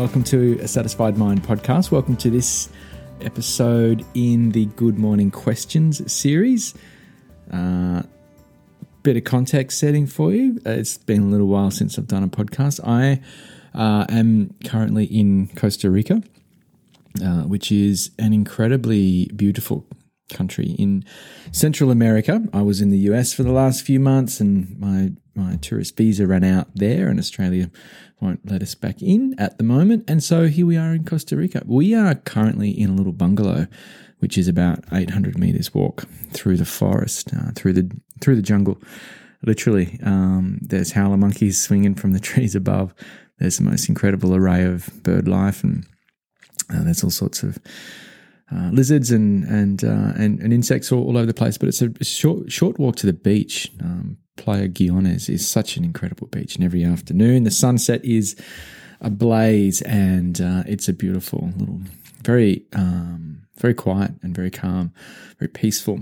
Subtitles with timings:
[0.00, 1.90] welcome to a Satisfied Mind podcast.
[1.90, 2.70] Welcome to this
[3.20, 6.72] episode in the Good Morning Questions series.
[7.52, 8.04] Uh,
[9.02, 10.58] bit of context setting for you.
[10.64, 12.80] It's been a little while since I've done a podcast.
[12.82, 13.20] I
[13.78, 16.22] uh, am currently in Costa Rica,
[17.22, 19.84] uh, which is an incredibly beautiful
[20.34, 21.04] country in
[21.52, 22.42] Central America.
[22.52, 26.26] I was in the US for the last few months, and my my tourist visa
[26.26, 27.70] ran out there, and Australia
[28.20, 30.04] won't let us back in at the moment.
[30.08, 31.62] And so here we are in Costa Rica.
[31.66, 33.66] We are currently in a little bungalow,
[34.18, 38.80] which is about 800 meters walk through the forest, uh, through the through the jungle.
[39.42, 42.94] Literally, um, there's howler monkeys swinging from the trees above.
[43.38, 45.86] There's the most incredible array of bird life, and
[46.68, 47.58] uh, there's all sorts of
[48.54, 51.58] uh, lizards and and, uh, and, and insects all, all, over the place.
[51.58, 53.70] But it's a, short short walk to the beach.
[53.80, 58.36] Um, Playa Guiones is such an incredible beach, and every afternoon the sunset is
[59.00, 61.80] ablaze, and uh, it's a beautiful little,
[62.22, 64.92] very um, very quiet and very calm,
[65.38, 66.00] very peaceful.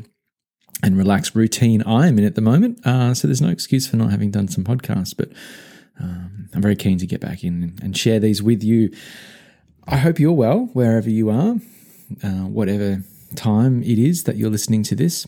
[0.80, 2.86] And relaxed routine I am in at the moment.
[2.86, 5.28] Uh, so there's no excuse for not having done some podcasts, but
[5.98, 8.92] um, I'm very keen to get back in and share these with you.
[9.88, 11.56] I hope you're well wherever you are,
[12.22, 13.02] uh, whatever
[13.34, 15.26] time it is that you're listening to this.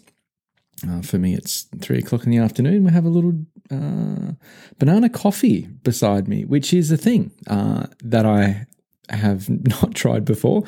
[0.89, 2.85] Uh, for me, it's three o'clock in the afternoon.
[2.85, 3.35] We have a little
[3.71, 4.33] uh,
[4.79, 8.67] banana coffee beside me, which is a thing uh, that I
[9.11, 9.49] have
[9.83, 10.63] not tried before.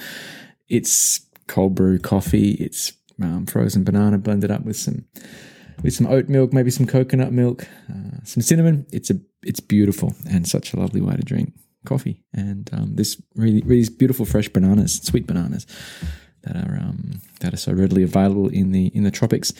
[0.69, 2.53] It's cold brew coffee.
[2.53, 5.07] It's um, frozen banana blended up with some
[5.83, 8.87] with some oat milk, maybe some coconut milk, uh, some cinnamon.
[8.93, 11.55] It's a it's beautiful and such a lovely way to drink
[11.85, 12.23] coffee.
[12.33, 15.67] And um, this really these beautiful fresh bananas, sweet bananas
[16.43, 19.53] that are um, that are so readily available in the in the tropics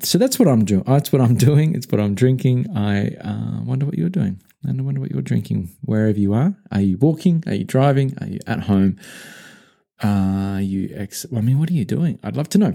[0.00, 0.84] so that's what I'm doing.
[0.86, 1.74] That's what I'm doing.
[1.74, 2.76] It's what I'm drinking.
[2.76, 4.40] I uh, wonder what you're doing.
[4.66, 6.54] I wonder what you're drinking wherever you are.
[6.72, 7.44] Are you walking?
[7.46, 8.16] Are you driving?
[8.20, 8.98] Are you at home?
[10.02, 11.26] Are you ex?
[11.34, 12.18] I mean, what are you doing?
[12.22, 12.74] I'd love to know.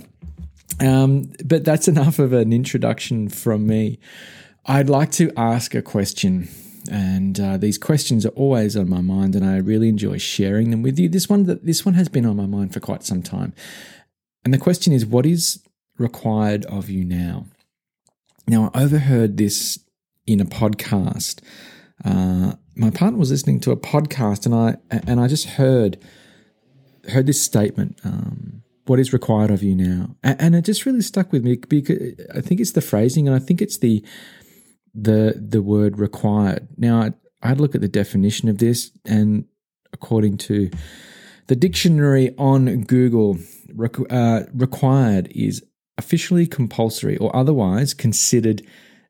[0.80, 4.00] Um, but that's enough of an introduction from me.
[4.66, 6.48] I'd like to ask a question,
[6.92, 10.82] and uh, these questions are always on my mind, and I really enjoy sharing them
[10.82, 11.10] with you.
[11.10, 13.54] This one, this one has been on my mind for quite some time,
[14.44, 15.64] and the question is, what is
[15.98, 17.46] required of you now.
[18.48, 19.80] Now, I overheard this
[20.26, 21.42] in a podcast.
[22.04, 25.98] Uh, my partner was listening to a podcast, and I and I just heard
[27.10, 28.00] heard this statement.
[28.04, 31.56] Um, what is required of you now, and, and it just really stuck with me
[31.56, 34.04] because I think it's the phrasing, and I think it's the
[34.94, 36.68] the the word required.
[36.78, 39.46] Now, I, I'd look at the definition of this, and
[39.92, 40.70] according to
[41.48, 43.38] the dictionary on Google,
[44.10, 45.64] uh, required is
[45.98, 48.66] officially compulsory or otherwise considered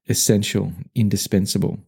[0.09, 1.79] essential, indispensable.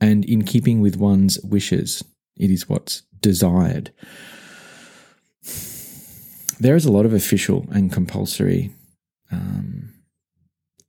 [0.00, 2.04] And in keeping with one's wishes,
[2.36, 3.92] it is what's desired.
[6.58, 8.72] There is a lot of official and compulsory
[9.30, 9.92] um,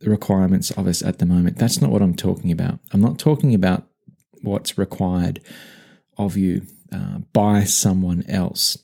[0.02, 1.58] requirements of us at the moment.
[1.58, 2.80] That's not what I'm talking about.
[2.94, 3.88] I'm not talking about
[4.42, 5.42] what's required
[6.18, 8.78] of you uh, by someone else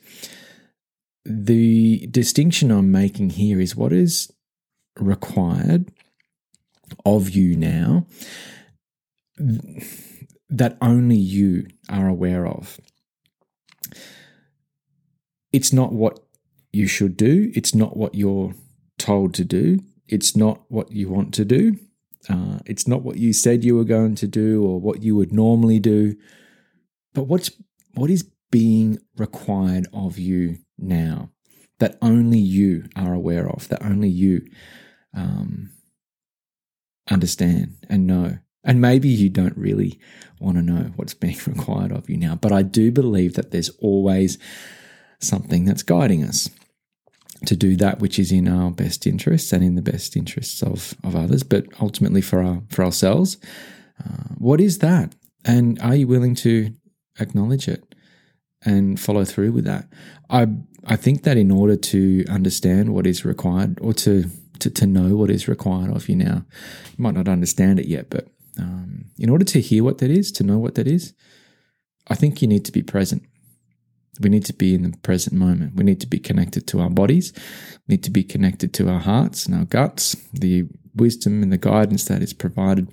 [1.25, 4.31] the distinction I'm making here is what is
[5.00, 5.91] required
[7.06, 8.06] of you now
[10.50, 12.80] that only you are aware of.
[15.51, 16.19] It's not what
[16.72, 18.53] you should do, it's not what you're
[18.97, 21.77] told to do, it's not what you want to do,
[22.29, 25.33] uh, it's not what you said you were going to do or what you would
[25.33, 26.15] normally do,
[27.13, 27.51] but what's
[27.93, 31.29] what is being required of you now
[31.79, 34.45] that only you are aware of, that only you
[35.13, 35.71] um,
[37.09, 38.37] understand and know.
[38.63, 39.99] And maybe you don't really
[40.39, 43.69] want to know what's being required of you now, but I do believe that there's
[43.79, 44.37] always
[45.19, 46.49] something that's guiding us
[47.45, 50.94] to do that which is in our best interests and in the best interests of,
[51.03, 53.38] of others, but ultimately for our for ourselves.
[54.03, 55.13] Uh, what is that?
[55.45, 56.73] And are you willing to
[57.19, 57.94] acknowledge it?
[58.65, 59.88] and follow through with that.
[60.29, 60.47] I
[60.85, 64.25] I think that in order to understand what is required or to
[64.59, 66.45] to, to know what is required of you now,
[66.97, 68.27] you might not understand it yet, but
[68.57, 71.13] um, in order to hear what that is, to know what that is,
[72.07, 73.23] I think you need to be present.
[74.19, 75.75] We need to be in the present moment.
[75.75, 77.33] We need to be connected to our bodies.
[77.88, 81.57] We need to be connected to our hearts and our guts, the wisdom and the
[81.57, 82.89] guidance that is provided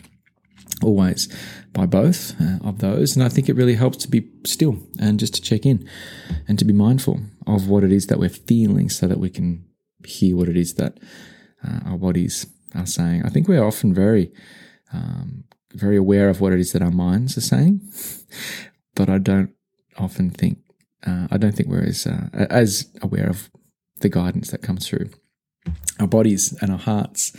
[0.83, 1.29] always
[1.73, 3.17] by both uh, of those.
[3.17, 5.87] And I think it really helps to be still and just to check in
[6.49, 9.65] and to be mindful of what it is that we're feeling so that we can
[10.07, 10.99] hear what it is that
[11.67, 13.25] uh, our bodies are saying.
[13.25, 14.33] I think we're often very,
[14.93, 15.45] um,
[15.75, 17.81] very aware of what it is that our minds are saying,
[18.95, 19.51] but I don't
[19.99, 20.59] often think,
[21.07, 23.51] uh, I don't think we're as, uh, as aware of
[24.01, 25.11] the guidance that comes through
[25.99, 27.33] our bodies and our hearts.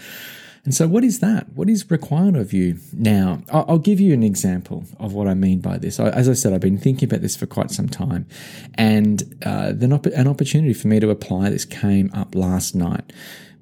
[0.63, 1.54] And so, what is that?
[1.54, 3.42] What is required of you now?
[3.52, 6.00] I'll give you an example of what I mean by this.
[6.00, 8.28] As I said, I've been thinking about this for quite some time,
[8.75, 13.12] and uh, an opportunity for me to apply this came up last night.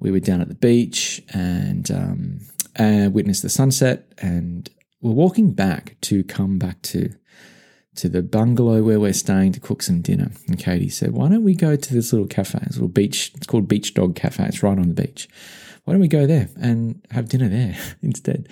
[0.02, 2.40] We were down at the beach and um,
[2.78, 4.70] uh, witnessed the sunset, and
[5.02, 7.14] we're walking back to come back to
[8.00, 10.32] to the bungalow where we're staying to cook some dinner.
[10.48, 13.32] And Katie said, Why don't we go to this little cafe, this little beach?
[13.36, 14.44] It's called Beach Dog Cafe.
[14.46, 15.28] It's right on the beach.
[15.84, 18.48] Why don't we go there and have dinner there instead?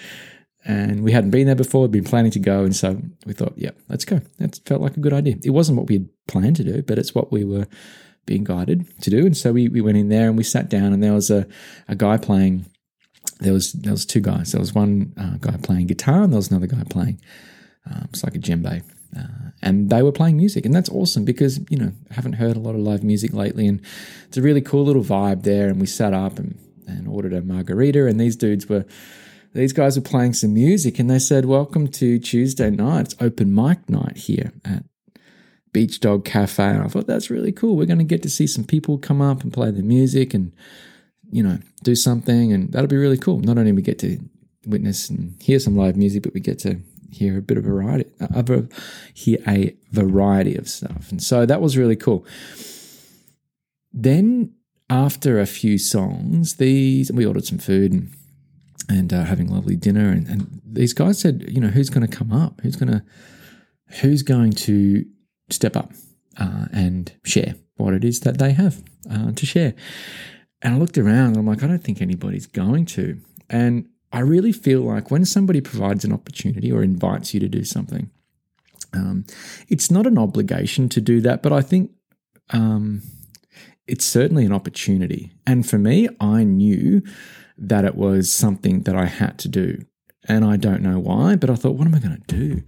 [0.66, 2.64] And we hadn't been there before, we'd been planning to go.
[2.64, 4.20] And so we thought, yeah, let's go.
[4.38, 5.36] That felt like a good idea.
[5.44, 7.68] It wasn't what we had planned to do, but it's what we were
[8.26, 9.26] being guided to do.
[9.26, 11.48] And so we, we went in there and we sat down, and there was a,
[11.88, 12.66] a guy playing.
[13.40, 14.52] There was there was two guys.
[14.52, 17.22] There was one uh, guy playing guitar, and there was another guy playing.
[17.90, 18.84] Um, it's like a djembe,
[19.16, 22.56] uh, and they were playing music, and that's awesome because you know I haven't heard
[22.56, 23.82] a lot of live music lately, and
[24.28, 25.70] it's a really cool little vibe there.
[25.70, 26.58] And we sat up and,
[26.88, 28.86] and ordered a margarita, and these dudes were
[29.54, 33.06] these guys were playing some music, and they said, "Welcome to Tuesday night.
[33.06, 34.84] It's open mic night here at
[35.72, 37.76] Beach Dog Cafe." And I thought that's really cool.
[37.76, 40.54] We're going to get to see some people come up and play the music, and
[41.32, 43.40] you know do something, and that'll be really cool.
[43.40, 44.20] Not only we get to
[44.68, 46.82] witness and hear some live music, but we get to
[47.12, 48.62] hear a bit of variety, uh,
[49.14, 51.12] hear a variety of stuff.
[51.12, 52.26] And so that was really cool.
[53.94, 54.54] Then
[54.90, 58.14] after a few songs, these we ordered some food and
[58.90, 60.10] and uh, having lovely dinner.
[60.10, 62.62] And, and these guys said, you know, who's going to come up?
[62.62, 63.04] Who's going to
[64.02, 65.06] who's going to
[65.50, 65.92] step up
[66.38, 69.74] uh, and share what it is that they have uh, to share?
[70.62, 73.20] And I looked around and I'm like, I don't think anybody's going to.
[73.50, 77.64] And I really feel like when somebody provides an opportunity or invites you to do
[77.64, 78.10] something,
[78.94, 79.26] um,
[79.68, 81.92] it's not an obligation to do that, but I think
[82.52, 83.02] um,
[83.86, 85.34] it's certainly an opportunity.
[85.46, 87.02] And for me, I knew
[87.58, 89.84] that it was something that I had to do.
[90.28, 92.64] And I don't know why, but I thought, what am I going to do?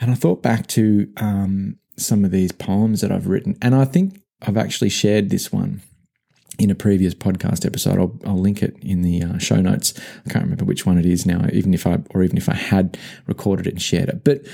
[0.00, 3.56] And I thought back to um, some of these poems that I've written.
[3.60, 5.82] And I think I've actually shared this one
[6.58, 7.98] in a previous podcast episode.
[7.98, 9.94] I'll, I'll link it in the uh, show notes.
[10.26, 12.54] I can't remember which one it is now, even if I or even if I
[12.54, 14.24] had recorded it and shared it.
[14.24, 14.46] But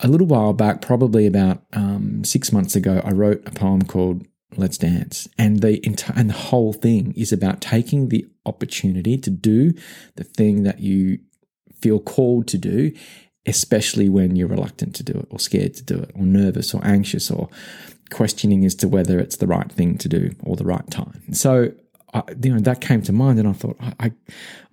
[0.00, 4.26] a little while back, probably about um, six months ago, I wrote a poem called
[4.56, 9.30] "Let's Dance," and the entire and the whole thing is about taking the opportunity to
[9.30, 9.72] do
[10.16, 11.20] the thing that you
[11.80, 12.92] feel called to do,
[13.46, 16.84] especially when you're reluctant to do it, or scared to do it, or nervous, or
[16.84, 17.48] anxious, or
[18.10, 21.22] questioning as to whether it's the right thing to do or the right time.
[21.32, 21.72] So,
[22.12, 24.12] I, you know, that came to mind, and I thought I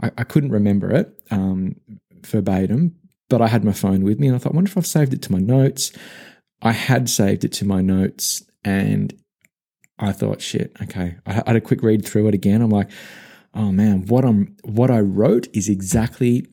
[0.02, 1.76] I, I couldn't remember it um,
[2.26, 2.96] verbatim,
[3.30, 5.14] but I had my phone with me, and I thought, I wonder if I've saved
[5.14, 5.92] it to my notes.
[6.62, 9.14] I had saved it to my notes, and
[9.98, 11.16] I thought, shit, okay.
[11.26, 12.62] I had a quick read through it again.
[12.62, 12.90] I'm like,
[13.54, 16.48] oh man, what I'm what I wrote is exactly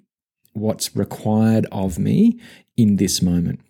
[0.53, 2.41] what's required of me
[2.77, 3.61] in this moment.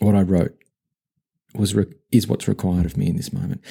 [0.00, 0.57] What I wrote
[1.54, 3.62] was re- is what's required of me in this moment.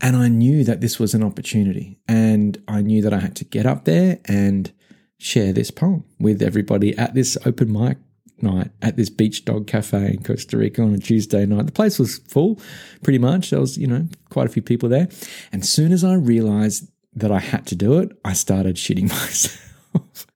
[0.00, 3.44] And I knew that this was an opportunity, and I knew that I had to
[3.44, 4.72] get up there and
[5.18, 7.98] share this poem with everybody at this open mic
[8.42, 11.66] night at this beach dog cafe in Costa Rica on a Tuesday night.
[11.66, 12.60] The place was full,
[13.02, 13.50] pretty much.
[13.50, 15.08] There was, you know, quite a few people there.
[15.52, 19.08] And as soon as I realized that I had to do it, I started shitting
[19.10, 20.26] myself.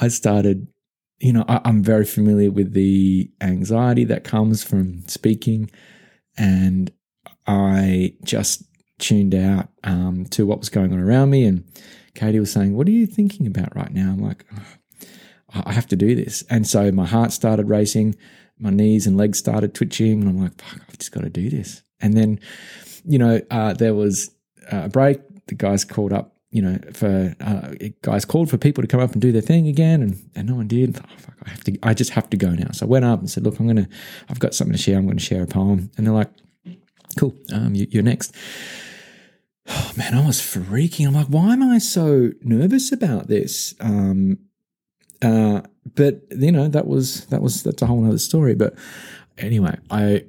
[0.00, 0.68] I started
[1.18, 5.70] you know, I, am very familiar with the anxiety that comes from speaking
[6.36, 6.90] and
[7.46, 8.64] I just
[8.98, 11.44] tuned out um, to what was going on around me.
[11.44, 11.64] And
[12.14, 15.86] Katie was saying, "What are you thinking about right now?" I'm like, oh, "I have
[15.88, 18.16] to do this," and so my heart started racing,
[18.58, 21.50] my knees and legs started twitching, and I'm like, "Fuck, I've just got to do
[21.50, 22.40] this." And then,
[23.04, 24.30] you know, uh, there was
[24.70, 25.20] a break.
[25.46, 27.72] The guys called up you know, for uh,
[28.02, 30.54] guys called for people to come up and do their thing again, and, and no
[30.54, 30.96] one did.
[30.96, 31.78] Oh, fuck, I have to.
[31.82, 32.70] I just have to go now.
[32.72, 33.88] So I went up and said, "Look, I'm gonna.
[34.28, 34.96] I've got something to share.
[34.96, 36.30] I'm going to share a poem." And they're like,
[37.18, 38.34] "Cool, um, you, you're next."
[39.68, 41.08] Oh man, I was freaking.
[41.08, 43.74] I'm like, why am I so nervous about this?
[43.80, 44.38] Um,
[45.22, 45.62] uh,
[45.94, 48.54] but you know, that was that was that's a whole other story.
[48.54, 48.74] But
[49.38, 50.24] anyway, I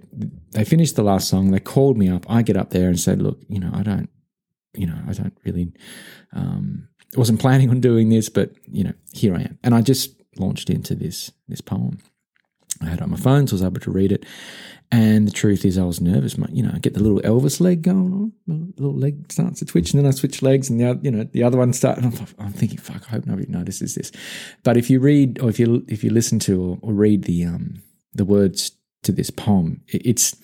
[0.51, 1.51] they finished the last song.
[1.51, 2.25] They called me up.
[2.27, 4.09] I get up there and said, "Look, you know, I don't
[4.77, 5.71] you know, I don't really,
[6.33, 10.15] um, wasn't planning on doing this, but you know, here I am, and I just
[10.37, 11.99] launched into this this poem.
[12.81, 14.25] I had it on my phone, so I was able to read it.
[14.91, 16.37] And the truth is, I was nervous.
[16.37, 19.59] My, you know, I get the little Elvis leg going on, my little leg starts
[19.59, 21.73] to twitch, and then I switch legs, and the other, you know the other one
[21.73, 22.01] starts.
[22.01, 24.11] And I'm, I'm, thinking, fuck, I hope nobody notices this.
[24.63, 27.45] But if you read, or if you if you listen to or, or read the
[27.45, 27.81] um
[28.13, 28.71] the words
[29.03, 29.81] to this poem.
[29.87, 30.35] It's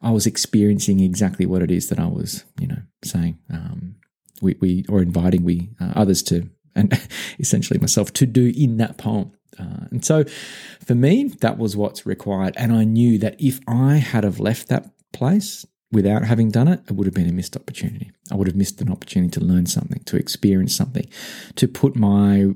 [0.00, 3.38] I was experiencing exactly what it is that I was, you know, saying.
[3.52, 3.96] Um,
[4.40, 6.98] we, we or inviting we uh, others to, and
[7.38, 9.32] essentially myself to do in that poem.
[9.58, 10.24] Uh, and so,
[10.84, 12.54] for me, that was what's required.
[12.56, 16.80] And I knew that if I had have left that place without having done it,
[16.88, 18.12] it would have been a missed opportunity.
[18.30, 21.08] I would have missed an opportunity to learn something, to experience something,
[21.56, 22.52] to put my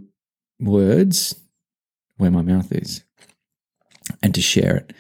[0.60, 1.40] words
[2.18, 3.04] where my mouth is,
[4.22, 4.92] and to share it.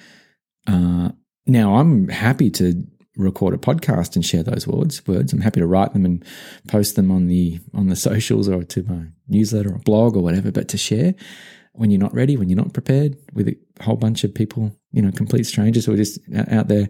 [0.66, 1.10] Uh,
[1.46, 2.84] now, I'm happy to
[3.16, 5.06] record a podcast and share those words.
[5.06, 5.32] Words.
[5.32, 6.24] I'm happy to write them and
[6.68, 10.50] post them on the on the socials or to my newsletter or blog or whatever.
[10.50, 11.14] But to share
[11.72, 15.00] when you're not ready, when you're not prepared, with a whole bunch of people, you
[15.00, 16.18] know, complete strangers who are just
[16.50, 16.88] out there,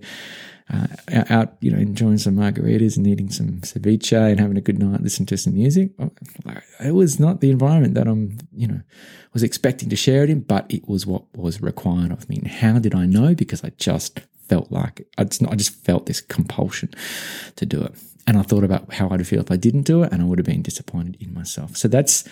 [0.73, 0.89] uh,
[1.31, 5.01] out, you know, enjoying some margaritas and eating some ceviche and having a good night,
[5.01, 5.91] listening to some music.
[6.01, 6.11] Oh,
[6.81, 8.81] it was not the environment that I'm, you know,
[9.33, 12.39] was expecting to share it in, but it was what was required of me.
[12.39, 13.37] And how did I know?
[13.37, 14.21] Because I just
[14.53, 16.91] felt like I just, I just felt this compulsion
[17.57, 17.95] to do it.
[18.27, 20.39] And I thought about how I'd feel if I didn't do it, and I would
[20.39, 21.77] have been disappointed in myself.
[21.77, 22.29] So that's,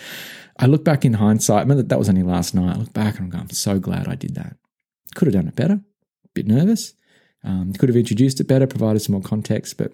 [0.63, 1.57] I look back in hindsight.
[1.57, 2.75] I remember that was only last night.
[2.75, 4.55] I look back and I'm going, I'm so glad I did that.
[5.15, 5.81] Could have done it better.
[6.25, 6.93] A bit nervous.
[7.43, 9.91] Um, could have introduced it better, provided some more context, but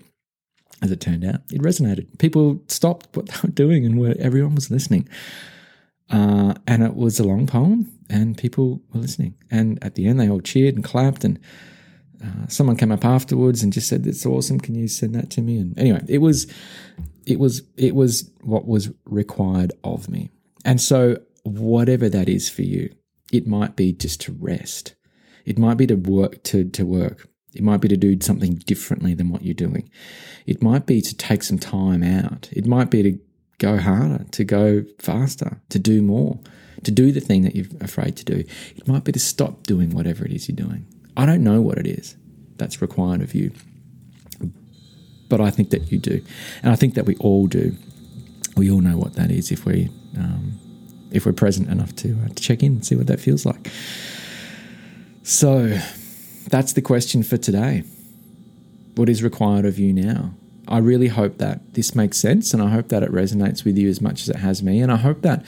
[0.81, 2.19] as it turned out, it resonated.
[2.19, 5.07] People stopped what they were doing, and were, everyone was listening.
[6.09, 7.79] Uh, and it was a long poem,
[8.09, 9.33] and people were listening.
[9.49, 11.39] And at the end, they all cheered and clapped, and
[12.23, 14.59] uh, someone came up afterwards and just said, "That's awesome.
[14.59, 16.47] Can you send that to me?" And anyway, it was,
[17.25, 20.29] it was, it was what was required of me.
[20.65, 22.93] And so, whatever that is for you,
[23.31, 24.95] it might be just to rest.
[25.45, 27.29] It might be to work to to work.
[27.53, 29.89] It might be to do something differently than what you're doing.
[30.45, 32.49] It might be to take some time out.
[32.51, 33.19] It might be to
[33.57, 36.39] go harder, to go faster, to do more,
[36.83, 38.43] to do the thing that you're afraid to do.
[38.75, 40.85] It might be to stop doing whatever it is you're doing.
[41.17, 42.15] I don't know what it is
[42.57, 43.51] that's required of you,
[45.29, 46.23] but I think that you do,
[46.61, 47.75] and I think that we all do.
[48.55, 50.59] We all know what that is if we um,
[51.11, 53.69] if we're present enough to, uh, to check in and see what that feels like.
[55.23, 55.79] So,
[56.49, 57.83] that's the question for today.
[58.95, 60.33] What is required of you now?
[60.67, 63.89] I really hope that this makes sense, and I hope that it resonates with you
[63.89, 65.43] as much as it has me, and I hope that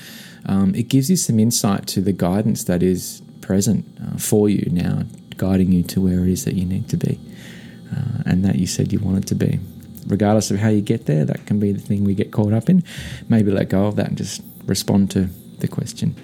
[0.46, 4.68] um, it gives you some insight to the guidance that is present uh, for you
[4.72, 5.04] now
[5.40, 7.20] guiding you to where it is that you need to be
[7.92, 9.60] uh, and that you said you wanted to be.
[10.06, 12.70] Regardless of how you get there, that can be the thing we get caught up
[12.70, 12.84] in.
[13.28, 15.30] Maybe let go of that and just respond to
[15.60, 16.16] the question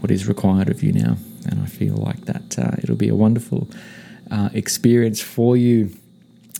[0.00, 1.16] what is required of you now?
[1.46, 3.68] And I feel like that uh, it'll be a wonderful
[4.30, 5.96] uh, experience for you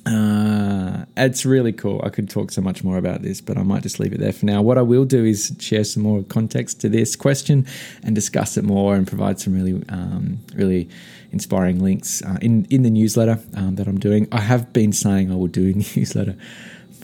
[0.07, 2.01] uh, it's really cool.
[2.05, 4.33] I could talk so much more about this, but I might just leave it there
[4.33, 4.61] for now.
[4.61, 7.67] What I will do is share some more context to this question
[8.03, 10.89] and discuss it more and provide some really, um, really
[11.33, 14.29] inspiring links uh, in in the newsletter um, that I'm doing.
[14.31, 16.37] I have been saying I will do a newsletter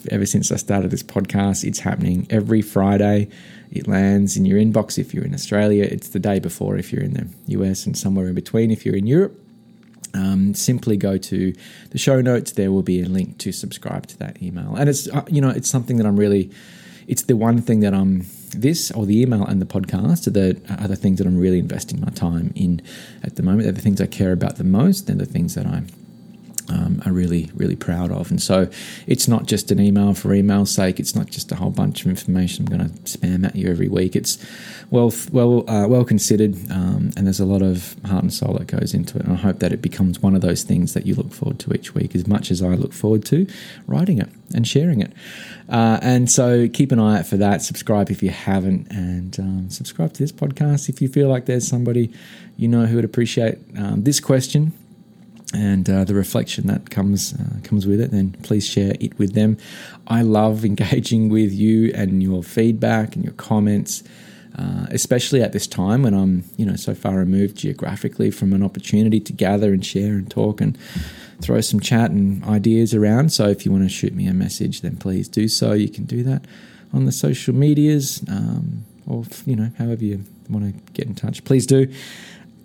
[0.09, 1.63] ever since I started this podcast.
[1.63, 3.29] It's happening every Friday.
[3.71, 5.85] It lands in your inbox if you're in Australia.
[5.85, 7.27] It's the day before if you're in the
[7.59, 9.40] US, and somewhere in between if you're in Europe
[10.13, 11.53] um, simply go to
[11.91, 12.51] the show notes.
[12.53, 15.49] There will be a link to subscribe to that email, and it's uh, you know
[15.49, 16.51] it's something that I'm really.
[17.07, 20.53] It's the one thing that I'm this or the email and the podcast are the
[20.87, 22.81] the things that I'm really investing my time in
[23.23, 23.63] at the moment.
[23.63, 25.07] They're the things I care about the most.
[25.07, 25.87] They're the things that I'm
[26.69, 28.29] um, are really, really proud of.
[28.31, 28.69] And so
[29.07, 30.99] it's not just an email for email's sake.
[30.99, 33.87] It's not just a whole bunch of information I'm going to spam at you every
[33.87, 34.15] week.
[34.15, 34.37] It's
[34.89, 38.67] well, well, uh, well considered, um, and there's a lot of heart and soul that
[38.67, 39.23] goes into it.
[39.23, 41.73] And I hope that it becomes one of those things that you look forward to
[41.73, 43.47] each week, as much as I look forward to
[43.87, 45.13] writing it and sharing it.
[45.69, 47.61] Uh, and so keep an eye out for that.
[47.61, 51.67] Subscribe if you haven't, and um, subscribe to this podcast if you feel like there's
[51.67, 52.11] somebody
[52.57, 54.73] you know who would appreciate um, this question
[55.53, 59.33] and uh, the reflection that comes uh, comes with it, then please share it with
[59.33, 59.57] them.
[60.07, 64.03] I love engaging with you and your feedback and your comments,
[64.57, 68.63] uh, especially at this time when I'm you know so far removed geographically from an
[68.63, 70.77] opportunity to gather and share and talk and
[71.41, 73.33] throw some chat and ideas around.
[73.33, 75.73] So if you want to shoot me a message, then please do so.
[75.73, 76.45] You can do that
[76.93, 81.43] on the social medias um, or you know however you want to get in touch.
[81.43, 81.91] Please do.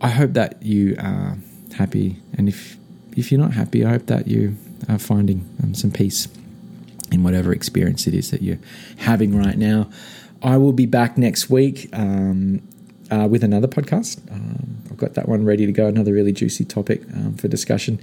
[0.00, 1.38] I hope that you are
[1.76, 2.16] happy.
[2.37, 2.76] And if
[3.16, 4.56] if you're not happy, I hope that you
[4.88, 6.28] are finding um, some peace
[7.11, 8.59] in whatever experience it is that you're
[8.99, 9.88] having right now.
[10.42, 12.62] I will be back next week um,
[13.11, 14.21] uh, with another podcast.
[14.30, 18.00] Um, I've got that one ready to go, another really juicy topic um, for discussion.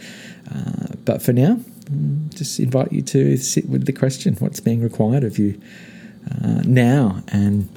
[0.53, 4.81] Uh, but for now, um, just invite you to sit with the question what's being
[4.81, 5.61] required of you
[6.31, 7.69] uh, now and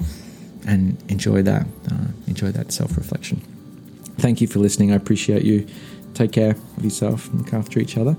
[0.65, 3.41] and enjoy that uh, enjoy that self reflection
[4.17, 5.67] thank you for listening I appreciate you
[6.17, 8.17] take care of yourself, and look after each other,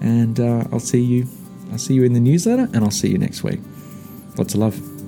[0.00, 1.26] and uh, I'll see you.
[1.72, 3.60] I'll see you in the newsletter, and I'll see you next week.
[4.36, 4.99] Lots of love.